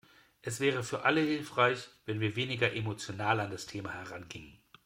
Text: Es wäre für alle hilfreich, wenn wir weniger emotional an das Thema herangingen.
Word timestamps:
Es 0.41 0.59
wäre 0.59 0.81
für 0.81 1.03
alle 1.05 1.21
hilfreich, 1.21 1.87
wenn 2.07 2.19
wir 2.21 2.35
weniger 2.35 2.73
emotional 2.73 3.39
an 3.39 3.51
das 3.51 3.67
Thema 3.67 3.93
herangingen. 3.93 4.57